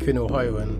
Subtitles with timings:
[0.00, 0.78] Equinor har jo en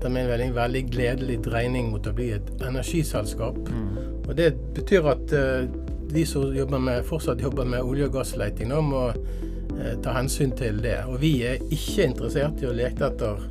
[0.00, 3.58] etter min mening veldig gledelig dreining mot å bli et energiselskap.
[3.68, 3.90] Mm.
[4.24, 5.68] Og Det betyr at uh,
[6.10, 10.56] de som jobber med, fortsatt jobber med olje- og gassleiting, nå må uh, ta hensyn
[10.56, 10.96] til det.
[11.04, 13.44] Og vi er ikke interessert i å lete etter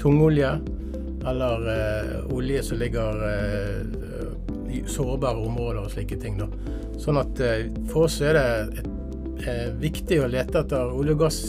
[0.00, 0.54] tungolje
[1.26, 3.22] eller uh, olje som ligger
[4.70, 6.38] i sårbare områder og slike ting.
[6.38, 6.46] Da.
[7.02, 7.40] Sånn at
[7.90, 8.46] for oss er det
[8.78, 8.92] et,
[9.82, 11.40] viktig å lete etter olje og gass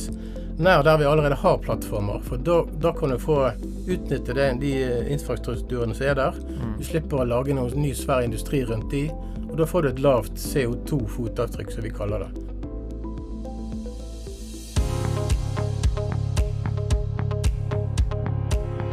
[0.57, 2.21] nær der vi allerede har plattformer.
[2.25, 3.52] For da, da kan du få
[3.88, 6.41] utnytte det, de eh, infrastrukturene som er der.
[6.49, 6.73] Mm.
[6.80, 9.07] Du slipper å lage noen ny svær industri rundt de,
[9.47, 12.31] og da får du et lavt CO2-fotavtrykk, som vi kaller det.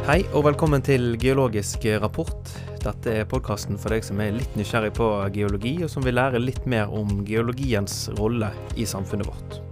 [0.05, 2.53] Hei og velkommen til Geologisk rapport.
[2.85, 6.45] Dette er podkasten for deg som er litt nysgjerrig på geologi, og som vil lære
[6.45, 9.64] litt mer om geologiens rolle i samfunnet vårt.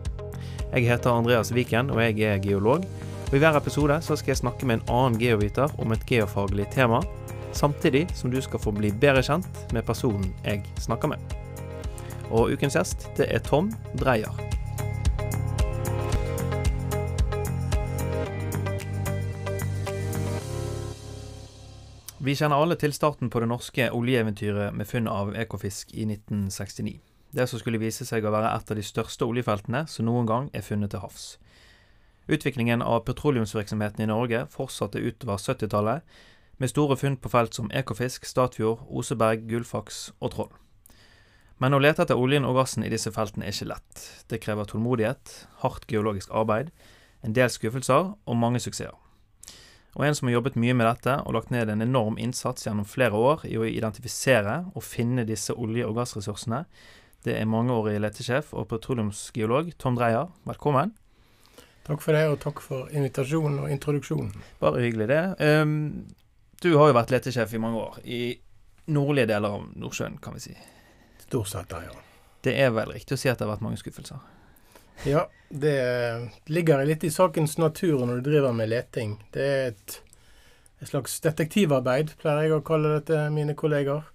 [0.74, 2.86] Jeg heter Andreas Viken, og jeg er geolog.
[3.30, 6.66] Og I hver episode så skal jeg snakke med en annen geoviter om et geofaglig
[6.74, 7.04] tema,
[7.54, 11.38] samtidig som du skal få bli bedre kjent med personen jeg snakker med.
[12.34, 13.70] Og ukens gjest, det er Tom
[14.02, 14.34] Dreyer.
[22.18, 27.13] Vi kjenner alle til starten på det norske oljeeventyret med funn av Ekofisk i 1969.
[27.34, 30.50] Det som skulle vise seg å være et av de største oljefeltene som noen gang
[30.54, 31.24] er funnet til havs.
[32.30, 36.04] Utviklingen av petroleumsvirksomheten i Norge fortsatte utover 70-tallet,
[36.62, 40.52] med store funn på felt som Ekofisk, Statfjord, Oseberg, Gullfaks og Troll.
[41.58, 44.06] Men å lete etter oljen og gassen i disse feltene er ikke lett.
[44.30, 45.34] Det krever tålmodighet,
[45.66, 46.70] hardt geologisk arbeid,
[47.26, 48.94] en del skuffelser og mange suksesser.
[49.94, 52.88] Og en som har jobbet mye med dette og lagt ned en enorm innsats gjennom
[52.90, 56.64] flere år i å identifisere og finne disse olje- og gassressursene,
[57.24, 60.28] det er mangeårig letesjef og petroleumsgeolog Tom Dreyer.
[60.48, 60.92] Velkommen.
[61.88, 64.32] Takk for det, og takk for invitasjonen og introduksjonen.
[64.60, 65.24] Bare hyggelig, det.
[65.40, 66.06] Um,
[66.64, 68.00] du har jo vært letesjef i mange år.
[68.04, 68.22] I
[68.92, 70.56] nordlige deler av Nordsjøen, kan vi si.
[71.26, 71.96] Stort sett ja.
[72.44, 74.20] Det er vel riktig å si at det har vært mange skuffelser?
[75.08, 75.76] Ja, det
[76.52, 79.18] ligger litt i sakens natur når du driver med leting.
[79.36, 80.00] Det er et,
[80.80, 84.08] et slags detektivarbeid, pleier jeg å kalle det til mine kolleger.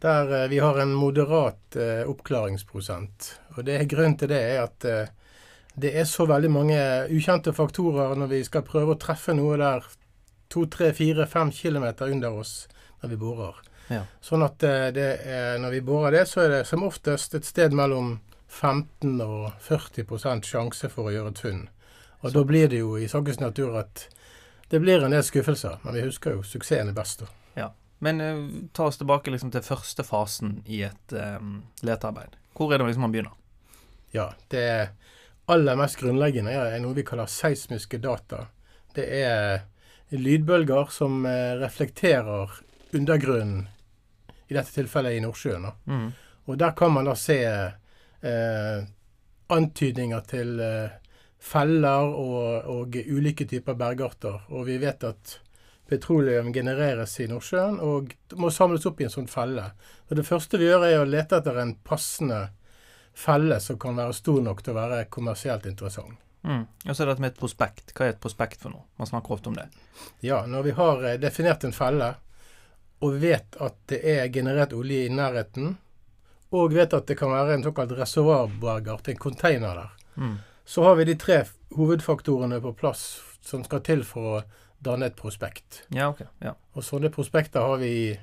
[0.00, 3.40] Der eh, vi har en moderat eh, oppklaringsprosent.
[3.56, 5.14] Og det er Grunnen til det er at eh,
[5.78, 6.78] det er så veldig mange
[7.14, 9.86] ukjente faktorer når vi skal prøve å treffe noe der
[10.50, 12.66] to, tre, fire, fem kilometer under oss
[13.02, 13.60] når vi borer.
[13.88, 14.02] Ja.
[14.20, 15.06] Sånn at det
[15.62, 20.42] når vi borer det, så er det som oftest et sted mellom 15 og 40
[20.44, 21.62] sjanse for å gjøre et funn.
[22.26, 24.08] Og da blir det jo i sakens natur at
[24.68, 25.78] det blir en del skuffelser.
[25.84, 27.22] Men vi husker jo suksessen er best.
[27.22, 27.37] da.
[28.04, 32.36] Men uh, ta oss tilbake liksom til første fasen i et um, letearbeid.
[32.58, 33.34] Hvor er det liksom man begynner?
[34.14, 34.90] Ja, det
[35.48, 38.46] aller mest grunnleggende er noe vi kaller seismiske data.
[38.94, 39.62] Det er
[40.08, 42.50] lydbølger som eh, reflekterer
[42.92, 43.66] undergrunnen,
[44.48, 45.66] i dette tilfellet i Nordsjøen.
[45.84, 46.06] Mm.
[46.48, 48.78] Og der kan man da se eh,
[49.52, 50.94] antydninger til eh,
[51.38, 54.40] feller og, og ulike typer bergarter.
[54.48, 55.34] Og vi vet at
[55.88, 59.70] petroleum genereres i Nordsjøen og må samles opp i en sånn felle.
[60.10, 62.48] Og Det første vi gjør, er å lete etter en passende
[63.18, 66.18] felle som kan være stor nok til å være kommersielt interessant.
[66.46, 66.64] Mm.
[66.86, 67.90] Og så er dette med et prospekt.
[67.96, 68.84] Hva er et prospekt for noe?
[69.00, 69.66] Man snakker ofte om det.
[70.22, 72.12] Ja, når vi har eh, definert en felle,
[73.02, 75.76] og vet at det er generert olje i nærheten,
[76.54, 80.38] og vet at det kan være en såkalt reservoarbergart, en container der, Mm.
[80.66, 81.44] så har vi de tre
[81.76, 84.40] hovedfaktorene på plass som skal til for å
[84.78, 85.82] danne et prospekt.
[85.94, 86.22] Ja, ok.
[86.44, 86.54] Ja.
[86.74, 88.18] Og sånne prospekter har vi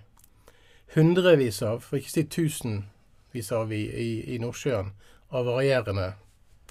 [0.96, 4.94] hundrevis av, for ikke å si tusenvis av i, i, i Nordsjøen,
[5.36, 6.14] av varierende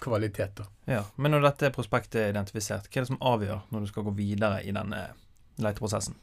[0.01, 0.67] kvaliteter.
[0.91, 1.03] ja.
[1.17, 4.15] Men når dette prospektet er identifisert, hva er det som avgjør når du skal gå
[4.17, 5.03] videre i denne
[5.63, 6.17] leteprosessen?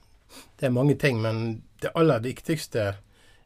[0.60, 2.86] Det er mange ting, men det aller viktigste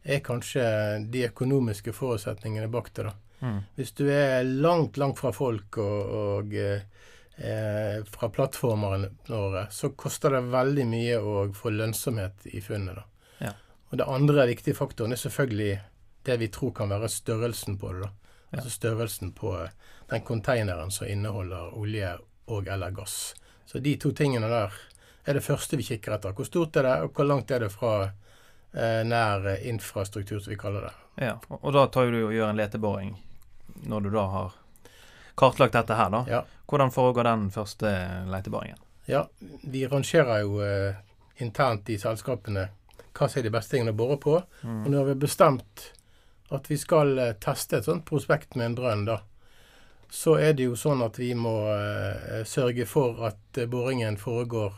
[0.05, 0.65] er kanskje
[1.11, 3.07] de økonomiske forutsetningene bak det.
[3.09, 3.13] da.
[3.41, 3.61] Mm.
[3.75, 6.53] Hvis du er langt, langt fra folk og, og
[7.37, 13.03] eh, fra plattformene våre, så koster det veldig mye å få lønnsomhet i funnet.
[13.39, 13.53] Ja.
[13.89, 15.73] Og det andre viktige faktoren er selvfølgelig
[16.25, 18.07] det vi tror kan være størrelsen på det.
[18.07, 18.11] da.
[18.49, 18.57] Ja.
[18.57, 19.55] Altså størrelsen på
[20.09, 22.15] den konteineren som inneholder olje
[22.45, 23.35] og eller gass.
[23.65, 24.73] Så de to tingene der
[25.25, 26.35] er det første vi kikker etter.
[26.37, 30.59] Hvor stort er det, og hvor langt er det fra eh, nær infrastruktur, som vi
[30.61, 30.93] kaller det.
[31.25, 33.15] Ja, og, da tar du og gjør en leteboring
[33.87, 34.53] når du da har
[35.35, 36.23] kartlagt dette her, da.
[36.29, 36.43] Ja.
[36.69, 37.91] Hvordan foregår den første
[38.31, 38.77] leteboringen?
[39.07, 39.27] Ja,
[39.63, 40.95] vi rangerer jo eh,
[41.43, 42.69] internt i selskapene
[43.15, 44.33] hva som er de beste tingene å bore på.
[44.39, 44.83] Og Mm.
[44.91, 45.91] når vi har bestemt
[46.51, 49.19] at vi skal eh, teste et sånt prospekt med en brønn, da,
[50.11, 54.73] så er det jo sånn at vi må eh, sørge for at eh, boringen foregår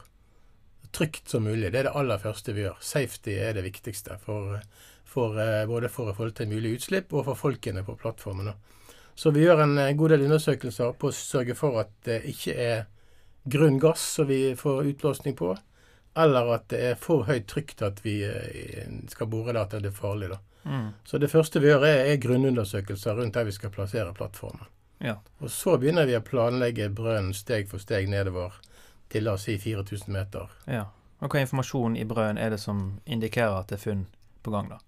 [0.91, 1.71] trygt som mulig.
[1.71, 2.77] Det er det aller første vi gjør.
[2.81, 4.17] Safety er det viktigste.
[4.23, 4.59] For,
[5.05, 8.53] for, eh, både for å få til mulig utslipp og for folkene på plattformen.
[9.17, 12.83] Så vi gjør en god del undersøkelser på å sørge for at det ikke er
[13.49, 15.55] grunn gass som vi får utblåsning på,
[16.17, 18.17] eller at det er for høyt trykk til at vi
[19.09, 20.29] skal bore der at det er farlig.
[20.35, 20.39] da.
[20.67, 20.89] Mm.
[21.05, 24.67] Så det første vi gjør, er, er grunnundersøkelser rundt der vi skal plassere plattformen.
[24.99, 25.15] Ja.
[25.39, 28.57] Og så begynner vi å planlegge brønnen steg for steg nedover
[29.11, 30.51] til la oss si 4000 meter.
[30.65, 30.87] Ja.
[31.21, 34.05] Og hva informasjon i brønnen er det som indikerer at det er funn
[34.45, 34.81] på gang, da?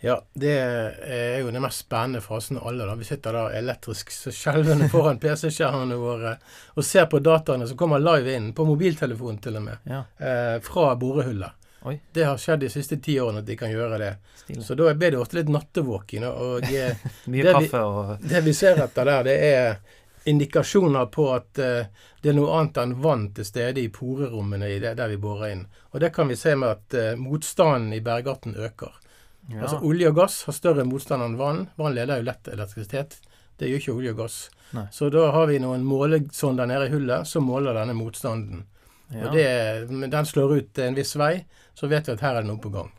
[0.00, 2.86] Ja, det er jo den mest spennende fasen av alle.
[2.88, 2.94] da.
[2.96, 6.36] Vi sitter da elektrisk skjelvende foran PC-skjermene våre
[6.74, 10.04] og ser på dataene som kommer live inn, på mobiltelefonen til og med, ja.
[10.16, 11.60] eh, fra borehullet.
[11.82, 11.98] Oi.
[12.12, 14.10] Det har skjedd de siste ti årene at de kan gjøre det.
[14.42, 14.64] Stilig.
[14.64, 16.26] Så da blir det ofte litt nattevåken.
[16.28, 16.66] Og
[17.32, 19.98] Mye det kaffe og det vi ser etter der, det er
[20.28, 24.76] indikasjoner på at uh, det er noe annet enn vann til stede i porerommene i
[24.82, 25.62] det, der vi borer inn.
[25.92, 28.99] Og det kan vi se med at uh, motstanden i bergarten øker.
[29.50, 29.62] Ja.
[29.66, 31.64] Altså Olje og gass har større motstand enn vann.
[31.76, 33.18] Vann leder jo lett elektrisitet.
[33.58, 34.36] Det gjør ikke olje og gass.
[34.72, 34.86] Nei.
[34.94, 38.62] Så da har vi noen målesonder nede i hullet som måler denne motstanden.
[39.10, 39.26] ja.
[39.26, 41.44] Og det, den slår ut en viss vei,
[41.74, 42.92] så vet vi at her er det noe på gang.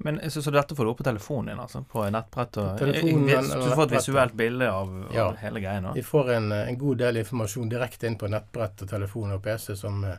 [0.00, 1.82] Men så, så dette får du opp på telefonen din, altså?
[1.84, 2.56] På nettbrett?
[2.62, 5.26] Og, Telefonen, jeg, jeg, så du får et visuelt bilde av, av Ja.
[5.42, 5.90] hele greia?
[5.92, 9.76] Vi får en, en god del informasjon direkte inn på nettbrett og telefon og PC
[9.76, 10.16] som, eh,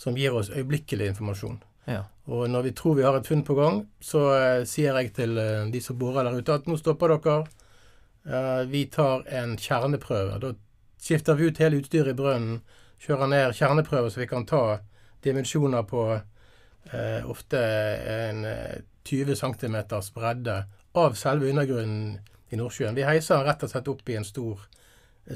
[0.00, 1.58] som gir oss øyeblikkelig informasjon.
[1.88, 2.04] Ja.
[2.28, 5.38] Og når vi tror vi har et funn på gang, så eh, sier jeg til
[5.40, 7.38] eh, de som borer der ute, at nå stopper dere.
[8.28, 10.36] Eh, vi tar en kjerneprøve.
[10.42, 10.52] Da
[11.00, 12.60] skifter vi ut hele utstyret i brønnen,
[13.00, 14.62] kjører ned kjerneprøver så vi kan ta
[15.24, 16.04] dimensjoner på
[16.92, 17.60] eh, ofte
[18.18, 19.76] en eh, 20 cm
[20.14, 20.62] bredde
[20.98, 22.18] av selve undergrunnen
[22.50, 22.96] i Nordsjøen.
[22.96, 24.66] Vi heiser rett og slett opp i en stor,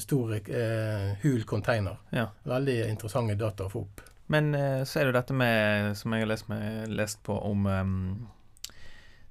[0.00, 2.00] stor eh, hul container.
[2.12, 2.28] Ja.
[2.44, 4.02] Veldig interessante data å få opp.
[4.32, 7.36] Men eh, så er det jo dette med, som jeg har lest, med, lest på,
[7.50, 7.96] om um,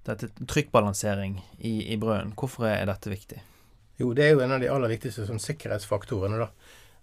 [0.05, 2.33] dette trykkbalansering i, i brønnen.
[2.37, 3.41] Hvorfor er dette viktig?
[4.01, 6.39] Jo, det er jo en av de aller viktigste sånn, sikkerhetsfaktorene.
[6.41, 6.49] da.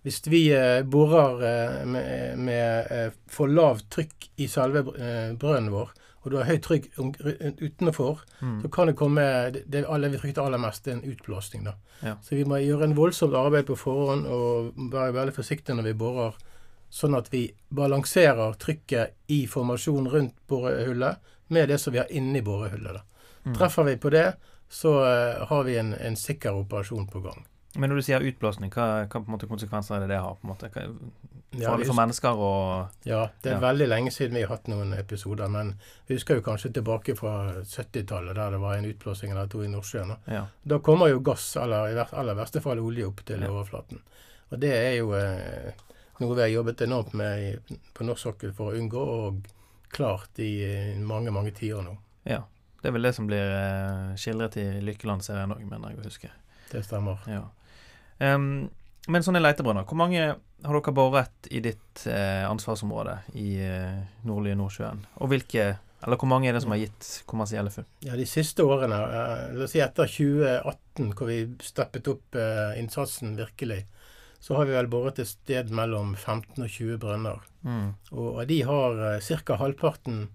[0.06, 5.71] Hvis vi eh, borer eh, med, med eh, for lavt trykk i selve eh, brønnen
[5.75, 5.91] vår,
[6.25, 6.89] og du har høyt trykk
[7.62, 8.62] utenfor, Mm.
[8.62, 9.23] så kan det komme
[9.67, 11.65] det, alle, Vi frykter aller mest en utblåsning.
[11.65, 11.75] da.
[12.03, 12.17] Ja.
[12.23, 15.93] Så vi må gjøre en voldsomt arbeid på forhånd og være veldig forsiktige når vi
[15.94, 16.35] borer,
[16.90, 17.43] sånn at vi
[17.75, 21.17] balanserer trykket i formasjon rundt borehullet
[21.49, 23.02] med det som vi har inni borehullet.
[23.44, 23.55] Mm.
[23.56, 24.26] Treffer vi på det,
[24.69, 27.44] så eh, har vi en, en sikker operasjon på gang.
[27.76, 30.35] Men når du sier utblåsning, hva, hva konsekvenser er det det har?
[30.40, 30.70] på en måte?
[30.75, 30.88] Hva,
[31.56, 33.61] Ja, farlig for mennesker og Ja, det er Ja.
[33.62, 35.70] veldig lenge siden vi har hatt noen episoder, men
[36.06, 39.69] vi husker jo kanskje tilbake fra 70-tallet, der det var en utblåsing eller to i
[39.73, 40.12] Nordsjøen.
[40.29, 40.43] Ja.
[40.69, 43.49] Da kommer jo gass, eller i aller verste fall olje, opp til Ja.
[43.49, 44.02] overflaten.
[44.52, 45.73] Og det er jo eh,
[46.19, 49.49] noe vi har jobbet enormt med på norsk sokkel for å unngå, og
[49.94, 51.99] klart i eh, mange, mange tiår nå.
[52.29, 52.44] ja.
[52.79, 56.29] Det er vel det som blir eh, skildret i Lykkeland-serien òg, mener jeg å huske.
[56.70, 57.25] Det stemmer.
[57.26, 57.41] Ja.
[58.23, 58.69] Um,
[59.11, 63.99] men sånne leitebrønner, hvor mange har dere boret i ditt eh, ansvarsområde i eh,
[64.29, 65.05] nordlige Nordsjøen?
[65.19, 65.67] Og hvilke
[65.99, 67.87] Eller hvor mange er det som har gitt kommersielle funn?
[68.06, 72.79] Ja, De siste årene, eh, la oss si etter 2018, hvor vi steppet opp eh,
[72.79, 73.81] innsatsen virkelig,
[74.41, 77.41] så har vi vel boret et sted mellom 15 og 20 brønner.
[77.67, 77.89] Mm.
[78.13, 79.57] Og de har eh, ca.
[79.59, 80.29] halvparten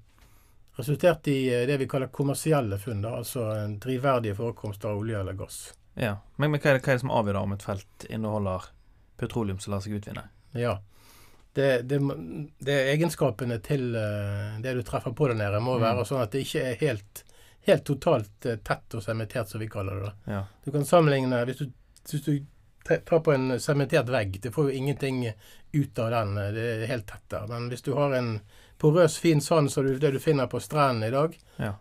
[0.76, 3.06] resultert i eh, det vi kaller kommersielle funn.
[3.06, 5.74] Altså en drivverdige forekomster av olje eller gass.
[5.96, 6.18] Ja.
[6.36, 8.72] Men, men hva, er det, hva er det som avgjør om et felt inneholder
[9.22, 10.26] petroleum som lar seg utvinne?
[10.58, 10.80] Ja.
[11.54, 12.00] Det, det,
[12.66, 15.84] det egenskapene til eh, det du treffer på der nede, må Mm.
[15.86, 17.24] være sånn at det ikke er helt,
[17.70, 20.12] helt totalt eh, tett og sementert, som vi kaller det.
[20.34, 20.40] Ja.
[20.66, 21.68] Du kan sammenligne Hvis du,
[22.10, 22.34] hvis du
[22.84, 25.24] tar på en sementert vegg, det får jo ingenting
[25.74, 26.38] ut av den.
[26.38, 27.48] eh, Det er helt tett der.
[27.48, 28.40] Men hvis du har en
[28.80, 31.74] porøs, fin sand som det du finner på strendene i dag, Ja.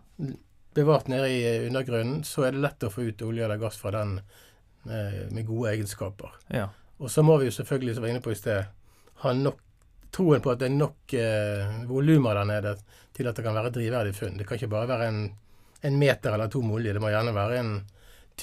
[0.74, 3.76] bevart nede i eh, undergrunnen, så er det lett å få ut olje eller gass
[3.76, 4.18] fra den
[4.86, 6.30] eh, med gode egenskaper.
[6.50, 6.68] ja.
[7.02, 8.64] Og så må vi jo selvfølgelig, som vi var inne på i sted,
[9.24, 9.56] ha nok
[10.14, 12.76] troen på at det er nok eh, volumer der nede
[13.16, 14.36] til at det kan være drivverdig funn.
[14.38, 15.18] Det kan ikke bare være en,
[15.82, 16.92] en meter eller to med olje.
[16.94, 17.72] Det må gjerne være en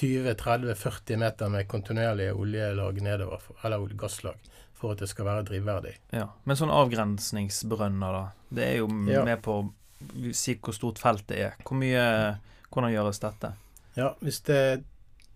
[0.00, 4.36] 20-30-40 meter med kontinuerlige oljelag nedover, eller gasslag,
[4.74, 5.94] for at det skal være drivverdig.
[6.12, 6.26] ja.
[6.44, 8.24] Men sånne avgrensningsbrønner, da.
[8.50, 9.24] Det er jo Ja.
[9.24, 11.54] med på å si hvor stort feltet er.
[11.64, 12.38] Hvor mye
[12.70, 13.52] Hvordan gjøres dette?
[13.96, 14.84] Ja, hvis det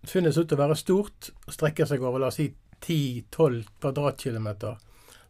[0.07, 4.77] funnes ut å være stort, strekker seg over la oss si 10-12 kvadratkilometer,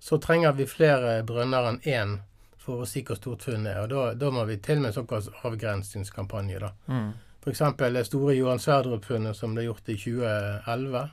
[0.01, 2.19] så trenger vi flere brønner enn én
[2.59, 3.81] for å si hvor stort funnet er.
[3.85, 6.61] Og da, da må vi til med en såkalt avgrensningskampanje.
[6.61, 6.71] da.
[6.89, 7.13] Mm.
[7.45, 7.61] F.eks.
[7.77, 11.11] det store Johan Sverdrup-funnet som ble gjort i 2011,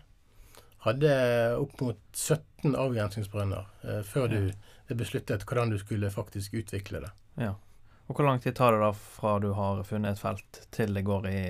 [0.85, 1.15] hadde
[1.59, 4.39] opp mot 17 avgrensingsbrønner eh, før Ja.
[4.89, 7.11] du besluttet hvordan du skulle faktisk utvikle det.
[7.39, 7.53] Ja.
[8.07, 11.03] Og hvor lang tid tar det da fra du har funnet et felt til det
[11.07, 11.41] går i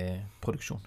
[0.44, 0.82] produksjon?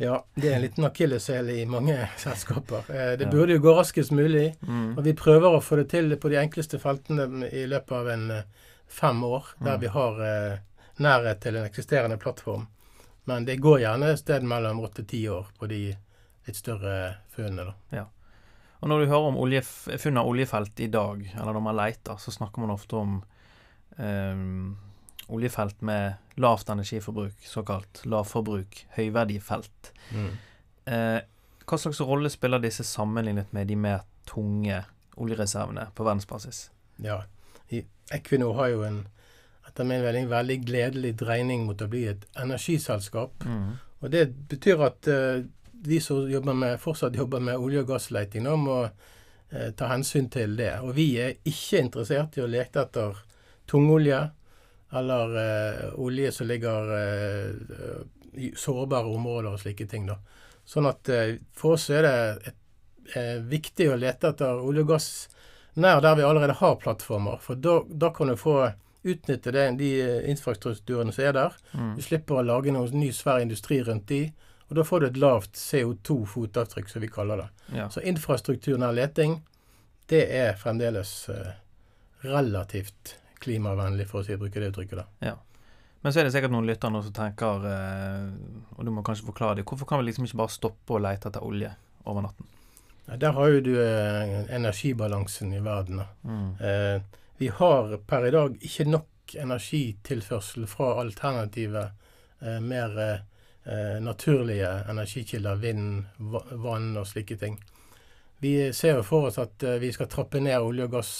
[0.00, 2.86] Ja, det er en liten akilleshæl i mange selskaper.
[2.88, 4.54] Eh, det burde jo gå raskest mulig.
[4.64, 4.96] Mm.
[4.98, 8.30] Og vi prøver å få det til på de enkleste feltene i løpet av en
[8.38, 8.46] eh,
[8.88, 9.80] fem år, der Mm.
[9.80, 10.58] vi har eh,
[10.98, 12.66] nærhet til en eksisterende plattform.
[13.30, 15.82] Men det går gjerne et sted mellom åtte til ti år på de
[16.46, 16.94] litt større
[17.34, 17.74] funnene.
[17.90, 18.06] da.
[18.82, 19.68] Og når du hører om oljef
[20.02, 23.20] funn av oljefelt i dag, eller når man leter, så snakker man ofte om
[23.94, 24.42] eh,
[25.30, 29.92] oljefelt med lavt energiforbruk, såkalt lavforbruk, høyverdifelt.
[30.90, 31.20] Eh,
[31.62, 34.82] hva slags rolle spiller disse sammenlignet med de mer tunge
[35.14, 36.64] oljereservene på verdensbasis?
[36.98, 37.22] Ja.
[38.12, 39.04] Equinor har jo en
[39.68, 43.44] etter min mening veldig gledelig dreining mot å bli et energiselskap.
[43.46, 43.72] Mm.
[44.02, 45.40] Og det betyr at uh,
[45.72, 50.28] de som jobber med, fortsatt jobber med olje- og gassleiting, nå må uh, ta hensyn
[50.32, 50.74] til det.
[50.82, 53.22] Og vi er ikke interessert i å lete etter
[53.70, 54.20] tungolje
[54.92, 56.90] eller uh, olje som ligger
[58.32, 60.08] i sårbare områder og slike ting.
[60.08, 60.18] da.
[60.68, 61.08] Sånn at
[61.56, 62.16] for oss er det
[62.48, 62.58] et,
[63.44, 65.08] viktig å lete etter olje og gass
[65.74, 67.40] nær der vi allerede har plattformer.
[67.42, 68.70] For da, da kan du få
[69.04, 71.56] utnytte det, de eh, infrastrukturene som er der.
[71.74, 71.94] Mm.
[71.98, 74.24] Du slipper å lage noen ny svær industri rundt de,
[74.68, 77.48] og da får du et lavt CO2-fotavtrykk, som vi kaller det.
[77.76, 77.88] Ja.
[77.92, 79.40] Så infrastrukturnær leting,
[80.08, 81.50] det er fremdeles eh,
[82.26, 85.02] relativt klimavennlig, for å si, bruke det uttrykket.
[85.02, 85.32] da.
[85.32, 85.36] Ja.
[86.02, 88.30] Men så er det sikkert noen lyttere nå som tenker, eh,
[88.76, 91.30] og du må kanskje forklare det, hvorfor kan vi liksom ikke bare stoppe å lete
[91.30, 91.70] etter olje
[92.06, 92.48] over natten?
[93.08, 96.00] Ja, Der har jo du eh, energibalansen i verden.
[96.02, 96.06] da.
[96.22, 97.02] Mm.
[97.38, 101.84] Vi har per i dag ikke nok energitilførsel fra alternative,
[102.40, 107.60] eh, mer eh, naturlige energikilder, vind, vann og slike ting.
[108.42, 111.12] Vi ser jo for oss at eh, vi skal trappe ned olje og gass,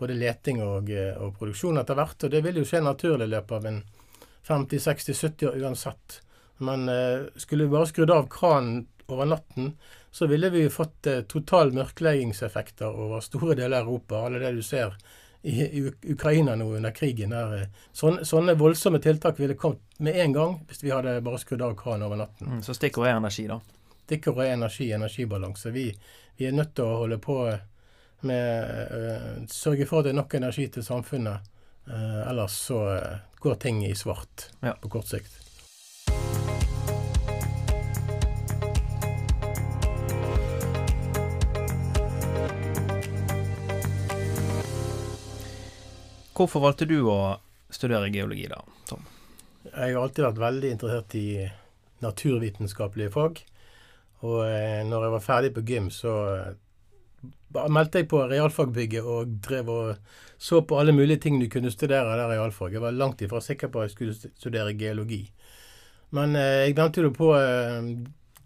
[0.00, 2.24] både leting og, eh, og produksjon etter hvert.
[2.24, 3.82] Og det vil jo skje naturlig i løpet av en
[4.48, 6.20] 50-60-70 år uansett.
[6.64, 9.74] Men eh, skulle vi bare skrudd av kranen over natten,
[10.10, 14.24] så ville vi fått eh, total mørkleggingseffekter over store deler av Europa.
[14.26, 14.96] Alle det du ser
[15.42, 17.30] i, Ukraina nå under krigen.
[17.30, 21.38] Der, eh, sånne, sånne voldsomme tiltak ville kommet med en gang hvis vi hadde bare
[21.42, 22.46] skrudd av kranen over natten.
[22.56, 22.62] Mm.
[22.62, 23.60] Så stikkordet er energi, da.
[24.06, 25.70] Stikkordet er energi, energibalanse.
[25.74, 25.88] Vi,
[26.38, 27.38] vi er nødt til å holde på
[28.22, 31.48] med øh, Sørge for at det er nok energi til samfunnet.
[31.90, 34.76] Eh, ellers så eh, går ting i svart Ja.
[34.78, 35.41] på kort sikt.
[46.32, 47.36] Hvorfor valgte du å
[47.72, 48.62] studere geologi, da?
[48.88, 49.04] Tom?
[49.68, 51.26] Jeg har alltid vært veldig interessert i
[52.02, 53.40] naturvitenskapelige fag.
[54.22, 56.52] Og eh, når jeg var ferdig på gym, så eh,
[57.68, 62.16] meldte jeg på realfagbygget og drev og så på alle mulige ting du kunne studere
[62.18, 62.72] der realfag.
[62.74, 65.22] Jeg var langt ifra sikker på at jeg skulle studere geologi.
[66.10, 67.92] Men eh, jeg meldte jo på eh,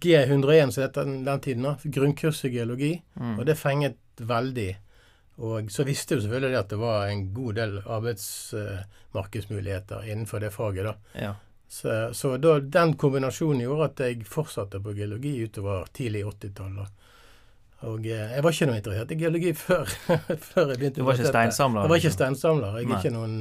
[0.05, 2.93] G101, som det het den, den tiden, da, grunnkurs i geologi.
[3.15, 3.39] Mm.
[3.39, 4.75] Og det fenget veldig.
[5.37, 10.85] Og så visste jo selvfølgelig at det var en god del arbeidsmarkedsmuligheter innenfor det faget.
[10.85, 10.95] da.
[11.13, 11.35] Ja.
[11.69, 16.87] Så, så da, den kombinasjonen gjorde at jeg fortsatte på geologi utover tidlig 80-tall.
[17.87, 19.93] Og eh, jeg var ikke noe interessert i geologi før,
[20.43, 21.87] før jeg begynte Du var ikke steinsamler?
[21.87, 22.19] Jeg var ikke liksom?
[22.19, 22.77] steinsamler.
[22.81, 23.01] Jeg er Nei.
[23.01, 23.37] ikke noen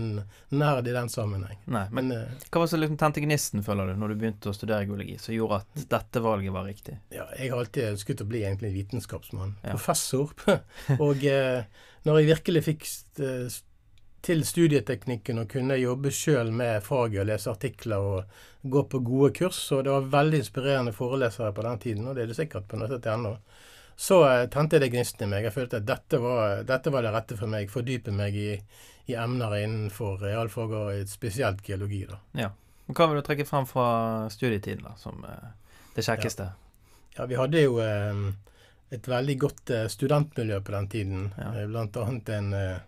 [0.62, 1.60] nerd i den sammenheng.
[1.66, 4.52] Nei, men Men eh, hva var så liksom tente gnisten, føler du, når du begynte
[4.52, 7.00] å studere geologi, som gjorde at dette valget var riktig?
[7.16, 9.56] ja, jeg har alltid ønsket å bli egentlig vitenskapsmann.
[9.64, 9.74] Ja.
[9.74, 10.36] Professor.
[11.06, 11.64] og eh,
[12.06, 12.86] når jeg virkelig fikk
[14.26, 19.32] til studieteknikken og kunne jobbe sjøl med faget og lese artikler og gå på gode
[19.38, 22.66] kurs, og det var veldig inspirerende forelesere på den tiden, og det er det sikkert
[22.70, 23.36] på nettet ennå,
[23.96, 25.48] så eh, tente det gnisten i meg.
[25.48, 27.72] Jeg følte at dette var, dette var det rette for meg.
[27.72, 28.52] Fordype meg i,
[29.12, 32.04] i emner innenfor realfag og spesielt geologi.
[32.10, 32.20] da.
[32.46, 32.52] Ja.
[32.92, 33.88] Hva vil du trekke frem fra
[34.30, 36.52] studietiden, da, som eh, det kjekkeste?
[37.16, 38.26] Ja, vi hadde jo eh,
[38.94, 41.24] et veldig godt studentmiljø på den tiden.
[41.40, 41.54] Ja.
[41.72, 42.84] Blant annet en eh,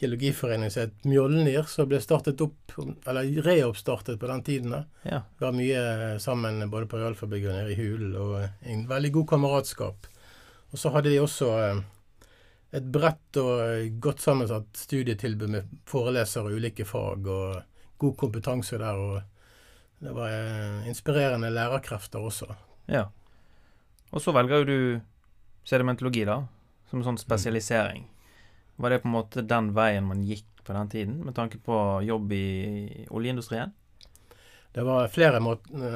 [0.00, 2.72] geologiforening som het Mjolnir, som ble startet opp,
[3.08, 4.76] eller reoppstartet på den tiden.
[5.02, 5.22] Ja.
[5.36, 9.12] Vi var mye eh, sammen både på realfabrikken og nede i Hulen, og en veldig
[9.18, 10.08] god kameratskap.
[10.70, 11.82] Og så hadde de også eh,
[12.80, 18.80] et bredt og eh, godt sammensatt studietilbud med forelesere og ulike fag, og god kompetanse
[18.80, 18.96] der.
[18.96, 19.20] og
[20.00, 20.32] det var
[20.88, 22.54] inspirerende lærerkrefter også.
[22.88, 23.10] ja.
[24.10, 25.00] Og så velger jo du
[25.62, 26.40] sedimentologi, da,
[26.90, 28.08] som en sånn spesialisering.
[28.80, 31.76] Var det på en måte den veien man gikk på den tiden, med tanke på
[32.06, 33.72] jobb i oljeindustrien?
[34.72, 35.40] det var flere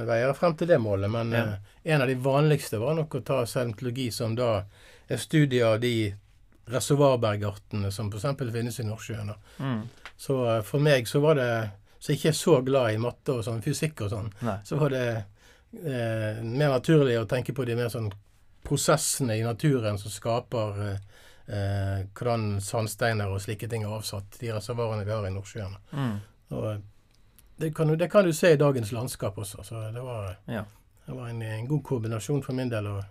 [0.09, 1.43] veier frem til det målet, men Ja.
[1.85, 4.65] eh, en av de vanligste var nok å ta seismologi, som da
[5.09, 6.13] er studie av de
[6.67, 8.27] reservoarbergartene som f.eks.
[8.53, 9.31] finnes i Nordsjøen.
[9.61, 9.83] Mm.
[10.17, 11.71] Så eh, for meg så var det
[12.05, 14.59] Så ikke er så glad i matte og sånn, fysikk og sånn, Nei.
[14.69, 15.05] så var det
[15.73, 18.11] eh, mer naturlig å tenke på de mer sånn
[18.65, 20.99] prosessene i naturen som skaper eh,
[21.49, 24.39] eh, hvordan sandsteiner og slike ting er avsatt.
[24.41, 25.77] De reservoarene vi har i Nordsjøen.
[25.93, 26.15] Mm.
[26.57, 26.79] Og eh,
[27.59, 29.63] det kan, du- det kan du se i dagens landskap også.
[29.65, 30.65] Så det var, Ja.
[31.07, 33.03] det var en, en god kombinasjon for min del å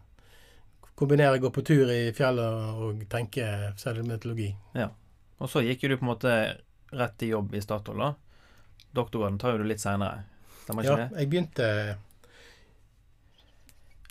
[0.95, 4.51] kombinere gå på tur i fjellet og tenke sedimentologi.
[5.39, 6.33] Og så gikk jo du på en måte
[6.93, 8.11] rett i jobb i Statoil, da.
[8.93, 10.23] Doktorgraden tar jo du litt seinere.
[10.63, 11.19] Stemmer ikke Ja, det?
[11.19, 11.69] jeg begynte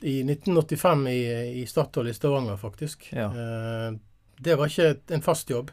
[0.02, 1.20] i 1985 i,
[1.62, 3.06] i Statoil i Stavanger, faktisk.
[3.12, 3.28] Ja.
[3.30, 3.92] Eh,
[4.42, 5.70] det var ikke en fast jobb.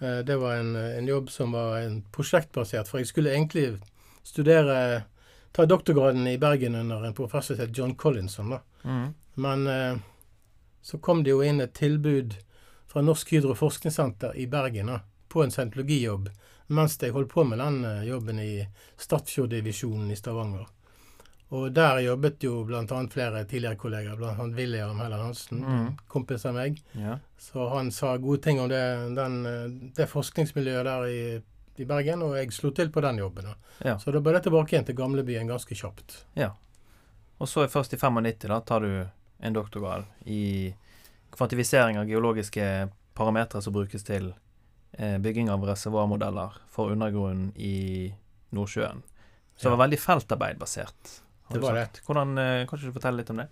[0.00, 3.78] Eh, det var en, en jobb som var en prosjektbasert, for jeg skulle egentlig
[4.26, 5.04] studere
[5.52, 8.50] Ta doktorgraden i Bergen under en professor som het John Collinson.
[8.50, 8.60] da.
[8.88, 9.14] Mm.
[9.34, 9.98] Men eh,
[10.80, 12.38] så kom det jo inn et tilbud
[12.88, 16.30] fra Norsk Hydro Forskningssenter i Bergen da, på en scientologijobb
[16.72, 18.66] mens jeg holdt på med den eh, jobben i
[18.96, 20.66] Stadfjorddivisjonen i Stavanger.
[21.52, 22.84] Og der jobbet jo bl.a.
[23.12, 24.46] flere tidligere kollegaer, bl.a.
[24.56, 25.88] William Helland Hansen, Mm.
[26.08, 26.78] kompis av meg.
[26.96, 27.18] Ja.
[27.38, 28.80] Så han sa gode ting om det,
[29.16, 31.42] den, det forskningsmiljøet der i,
[31.76, 33.44] i Bergen, og jeg slo til på den jobben.
[33.50, 33.54] da.
[33.84, 33.98] Ja.
[33.98, 36.22] Så da ble det tilbake igjen til gamlebyen ganske kjapt.
[36.40, 36.54] Ja.
[37.38, 39.04] Og så først i 95 da tar du
[39.42, 40.72] en doktorgrad i
[41.36, 44.30] kvantifisering av geologiske parametere som brukes til
[44.96, 48.14] eh, bygging av reservoarmodeller for undergrunnen i
[48.56, 49.02] Nordsjøen.
[49.56, 51.18] Så det var veldig feltarbeidbasert.
[51.52, 52.02] Det var det.
[52.06, 53.48] Hvordan, eh, kan ikke du fortelle litt om det?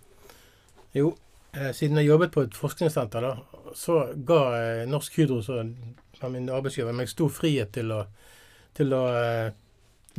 [0.97, 1.13] Jo,
[1.53, 5.61] eh, siden jeg jobbet på et forskningssenter, da, så ga eh, Norsk Hydro, så
[6.21, 8.05] var min arbeidsgiver, meg stor frihet til å,
[8.77, 9.05] til å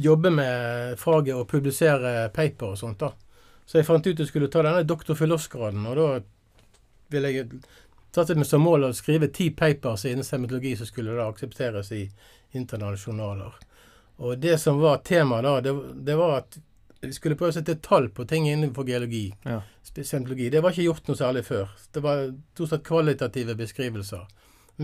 [0.02, 3.00] jobbe med faget og publisere paper og sånt.
[3.00, 3.12] da.
[3.66, 6.08] Så jeg fant ut jeg skulle ta denne doktor graden og da
[7.12, 7.62] ville jeg
[8.12, 12.10] tatt meg som mål å skrive ti papers innen semitologi som skulle da aksepteres i
[12.52, 13.54] internasjonale journaler.
[14.22, 15.74] Og det som var temaet da, det,
[16.06, 16.58] det var at
[17.10, 19.26] skulle prøve å sette tall på ting innenfor geologi.
[19.48, 19.62] Ja.
[19.82, 20.52] Scientologi.
[20.54, 21.72] Det var ikke gjort noe særlig før.
[21.94, 24.28] Det var stort sett kvalitative beskrivelser.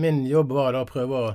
[0.02, 1.32] Min jobb var da å prøve å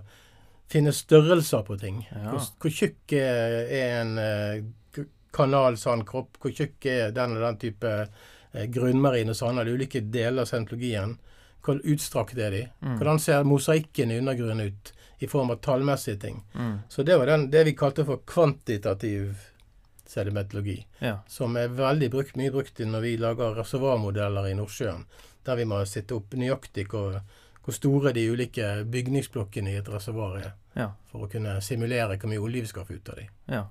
[0.72, 2.02] finne størrelser på ting.
[2.12, 2.34] Ja.
[2.34, 6.40] Hvor, hvor tjukk er en eh, kanalsandkropp?
[6.42, 9.68] Hvor tjukk er den og den type eh, grunnmarine sander?
[9.68, 11.16] De ulike deler av sentologien.
[11.64, 12.66] Hvor utstrakt er de?
[12.84, 12.98] Mm.
[13.00, 14.94] Hvordan ser mosaikken i undergrunnen ut
[15.24, 16.44] i form av tallmessige ting?
[16.54, 16.78] Mm.
[16.92, 19.38] Så det var den, det vi kalte for kvantitativ
[20.14, 21.18] sedimentologi Ja.
[21.28, 25.06] som er veldig brukt, mye brukt når vi lager reservoarmodeller i Nordsjøen.
[25.46, 27.18] Der vi må sitte opp nøyaktig hvor,
[27.66, 30.52] hvor store de ulike bygningsblokkene i et reservoar er.
[30.78, 30.92] Ja.
[31.12, 33.32] For å kunne simulere hvor mye olje vi skal få ut av dem.
[33.52, 33.66] ja.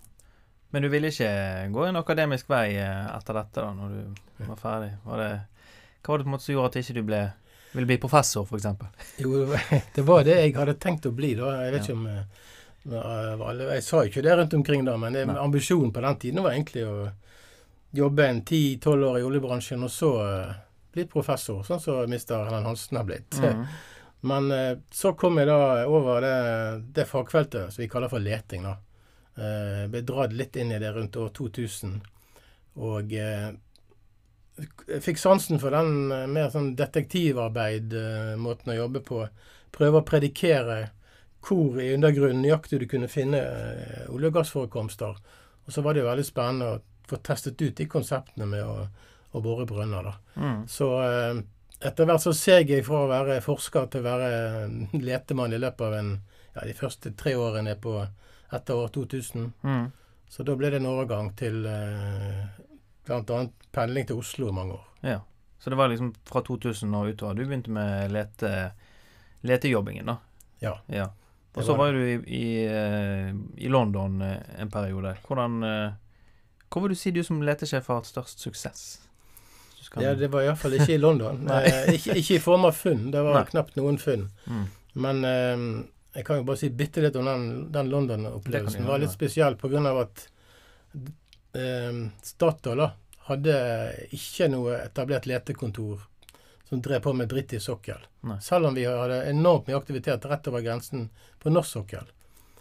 [0.73, 1.27] Men du ville ikke
[1.69, 3.91] gå en akademisk vei eh, etter dette, da, når
[4.39, 4.87] du var ferdig?
[5.05, 5.27] Var det,
[6.01, 7.19] hva var det på en måte som gjorde at ikke du ble,
[7.75, 8.87] ville bli professor, f.eks.?
[9.21, 9.43] Jo,
[9.99, 11.51] det var det jeg hadde tenkt å bli, da.
[11.67, 12.49] Jeg vet ikke om eh,
[12.83, 16.83] Jeg sa ikke det rundt omkring da, men det, ambisjonen på den tiden var egentlig
[16.89, 17.09] å
[17.95, 20.13] jobbe en ti-tolv år i oljebransjen, og så
[20.93, 23.39] blitt bli professor, sånn som mister Helen Hansen har blitt.
[23.41, 23.65] Mm.
[24.33, 26.37] Men eh, så kom jeg da over det,
[26.95, 28.63] det fagfeltet som vi kaller for leting.
[28.69, 28.77] da.
[29.35, 31.97] Eh, ble dratt litt inn i det rundt år 2000.
[32.87, 33.49] Og eh,
[35.03, 39.25] fikk sansen for den eh, mer sånn detektivarbeid-måten å jobbe på.
[39.75, 40.79] Prøve å predikere
[41.43, 45.19] hvor i undergrunnen nøyaktig du kunne finne eh, olje- og gassforekomster.
[45.67, 48.87] Og så var det jo veldig spennende å få testet ut de konseptene med å,
[49.33, 50.07] å bore brønner.
[50.07, 50.15] da.
[50.39, 50.61] Mm.
[50.71, 51.43] Så eh,
[51.83, 55.61] etter hvert så seg jeg fra å være forsker til å være eh, letemann i
[55.63, 56.13] løpet av en,
[56.55, 57.97] ja, de første tre årene på
[58.53, 59.51] etter år 2000.
[59.67, 59.87] Mm.
[60.33, 62.45] Så da ble det en overgang til eh,
[63.07, 63.41] bl.a.
[63.75, 64.87] pendling til Oslo i mange år.
[65.03, 65.19] Ja.
[65.63, 68.73] Så det var liksom fra 2000 og utover du begynte med lete,
[69.47, 70.17] letejobbingen, da?
[70.63, 70.73] Ja.
[70.91, 71.11] ja.
[71.55, 75.17] Og så var var du i, i, eh, i London eh, en periode.
[75.27, 75.93] Hvordan eh,
[76.73, 78.85] Hvor vil du si du som letesjef har hatt størst suksess?
[80.01, 81.43] Ja, det var iallfall ikke i London.
[81.93, 83.11] Ikke, ikke i form av funn.
[83.13, 83.49] Det var Nei.
[83.51, 84.31] knapt noen funn.
[84.47, 84.63] mm.
[85.05, 85.67] Men eh,
[86.15, 88.83] jeg kan jo bare si bitte litt om den, den London-opplevelsen.
[88.83, 89.81] Den Det var litt spesiell pga.
[90.01, 90.25] at
[91.57, 92.83] eh, Statoil
[93.29, 93.55] hadde
[94.13, 96.03] ikke noe etablert letekontor
[96.73, 98.07] som drev på med britisk sokkel.
[98.21, 98.41] Nei.
[98.41, 102.07] Selv om vi hadde enormt mye aktivitet rett over grensen på norsk sokkel.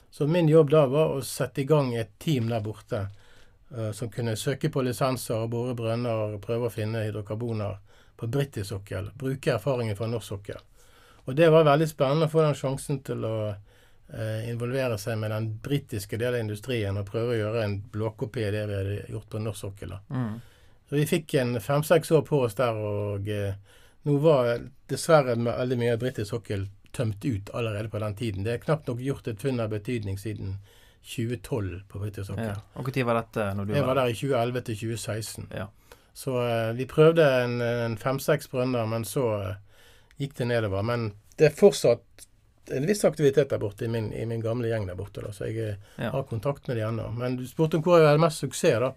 [0.10, 4.12] Så min jobb da var å sette i gang et team der borte uh, som
[4.12, 7.80] kunne søke på lisenser og bore brønner og prøve å finne hydrokarboner
[8.20, 9.08] på britisk sokkel.
[9.16, 10.60] Bruke erfaringen fra norsk sokkel.
[11.24, 15.32] Og det var veldig spennende å få den sjansen til å uh, involvere seg med
[15.32, 19.04] den britiske delen av industrien og prøve å gjøre en blåkopi av det vi hadde
[19.16, 19.96] gjort på norsk sokkel.
[20.12, 20.42] Mm.
[20.92, 25.58] Så vi fikk en fem-seks år på oss der, og eh, nå var dessverre med
[25.58, 28.44] veldig mye av britisk sokkel tømt ut allerede på den tiden.
[28.44, 30.58] Det er knapt nok gjort et funn av betydning siden
[31.06, 32.52] 2012 på britisk sokkel.
[32.52, 32.58] Ja.
[32.74, 33.54] Og når var dette?
[33.56, 35.48] når du Jeg var der i 2011 til 2016.
[35.56, 35.68] Ja.
[36.14, 39.54] Så uh, vi prøvde en, en fem-seks brønner, men så uh,
[40.20, 40.84] gikk det nedover.
[40.84, 42.28] Men det er fortsatt
[42.72, 45.48] en viss aktivitet der borte i min, i min gamle gjeng der borte, da, så
[45.50, 46.12] jeg eh, Ja.
[46.14, 47.08] har kontakt med de ennå.
[47.18, 48.92] Men du spurte om hvor jeg hadde mest suksess, da.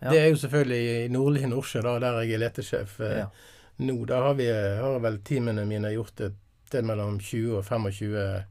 [0.00, 0.10] Ja.
[0.10, 3.28] Det er jo selvfølgelig i nordlige Nordsjø, da, der jeg er letesjef Ja.
[3.78, 3.96] Nå.
[4.08, 4.46] Der har, vi,
[4.80, 6.36] har vel teamene mine gjort et
[6.66, 8.44] sted mellom 20 og 25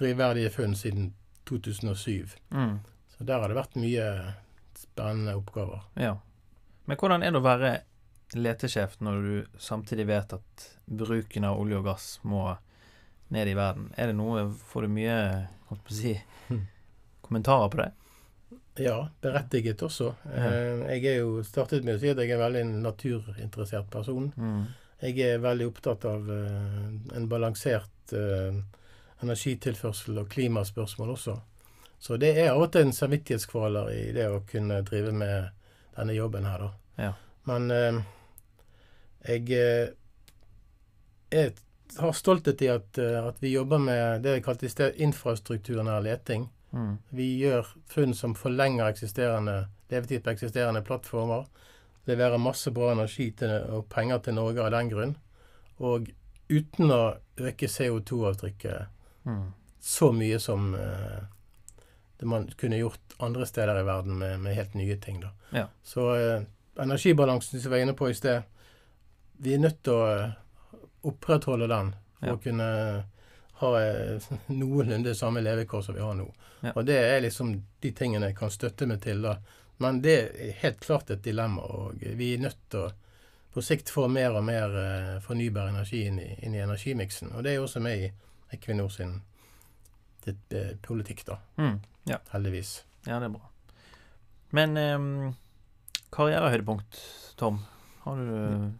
[0.00, 1.12] drivverdige funn siden
[1.48, 2.28] 2007.
[2.50, 2.78] Mm.
[3.16, 4.06] Så der har det vært mye
[4.80, 5.82] spennende oppgaver.
[6.00, 6.16] ja.
[6.88, 7.68] Men hvordan er det å være
[8.34, 12.56] letesjef når du samtidig vet at bruken av olje og gass må
[13.30, 13.92] ned i verden?
[13.96, 15.46] Er det noe Får du mye
[15.88, 16.16] si,
[16.48, 16.64] Hmm.
[17.22, 17.92] kommentarer på det?
[18.80, 20.14] Ja, berettiget også.
[20.32, 24.30] Eh, Jeg er jo startet med å si at jeg er en veldig naturinteressert person.
[24.36, 24.62] Mm.
[25.00, 28.56] Jeg er veldig opptatt av eh, en balansert eh,
[29.20, 31.36] energitilførsel og klimaspørsmål også.
[32.00, 35.50] Så det er av og til en samvittighetskvaler i det å kunne drive med
[35.96, 36.70] denne jobben her, da.
[37.04, 37.12] Ja.
[37.48, 38.00] Men eh,
[39.28, 39.90] jeg
[41.36, 41.52] er,
[42.00, 46.48] har stolthet i at, at vi jobber med det jeg kalte infrastrukturnær leting.
[46.72, 46.98] Mm.
[47.10, 51.46] Vi gjør funn som forlenger eksisterende levetid på eksisterende plattformer.
[52.06, 55.16] Leverer masse bra energi til, og penger til Norge av den grunn.
[55.80, 56.08] Og
[56.50, 57.02] uten å
[57.40, 58.86] øke CO2-avtrykket
[59.26, 59.52] Mm.
[59.80, 61.18] så mye som eh,
[62.18, 65.20] det man kunne gjort andre steder i verden med, med helt nye ting.
[65.20, 65.28] Da.
[65.52, 65.66] Ja.
[65.84, 66.42] Så eh,
[66.80, 68.42] energibalansen som vi var inne på i sted,
[69.38, 70.32] vi er nødt til å
[71.10, 72.34] opprettholde den for Ja.
[72.34, 73.04] å kunne
[73.60, 76.28] ha eh, noenlunde samme levekår som vi har nå.
[76.60, 76.74] Ja.
[76.74, 79.22] Og det er liksom de tingene jeg kan støtte meg til.
[79.24, 79.38] da.
[79.80, 82.90] Men det er helt klart et dilemma, og vi er nødt til å
[83.50, 87.32] på sikt få mer og mer eh, fornybar energi inn i, inn i energimiksen.
[87.34, 88.10] Og det er jo også med i
[88.54, 89.16] Equinor sin
[90.24, 91.38] det, det, politikk, da.
[91.58, 91.80] Mm.
[92.30, 92.84] Heldigvis.
[93.08, 93.48] Ja, det er bra.
[94.54, 95.34] Men um,
[96.14, 97.00] karrierehøydepunkt,
[97.38, 97.62] Tom?
[98.04, 98.70] Har du eh,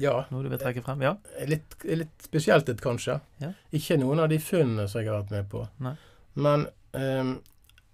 [0.00, 0.26] Ja.
[0.30, 1.02] noe du vil trekke frem?
[1.04, 1.16] Ja?
[1.48, 3.18] Litt, litt spesielt et, kanskje.
[3.42, 3.52] Ja.
[3.76, 5.64] Ikke noen av de funnene som jeg har vært med på.
[5.84, 5.96] Nei.
[6.40, 7.34] Men um,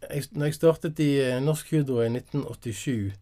[0.04, 3.16] jeg, når jeg startet i eh, Norsk Hydro i 1987,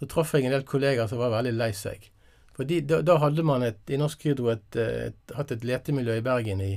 [0.00, 2.10] så traff jeg en del kollegaer som var veldig lei seg.
[2.56, 6.18] Fordi da, da hadde man et, i Norsk Hydro et, eh, et, hatt et letemiljø
[6.18, 6.74] i Bergen i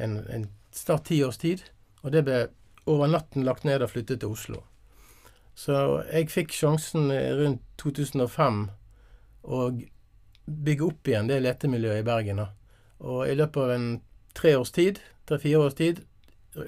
[0.00, 1.64] en, en snart ti års tid.
[2.02, 2.44] Og det ble
[2.90, 4.64] over natten lagt ned og flyttet til Oslo.
[5.58, 5.74] Så
[6.08, 8.62] jeg fikk sjansen eh, rundt 2005
[9.50, 9.64] å
[10.50, 12.36] bygge opp igjen det letemiljøet i Bergen.
[12.42, 12.48] da.
[13.00, 14.00] Og i løpet av en
[14.34, 16.02] tre års tid, tre-fire års tid,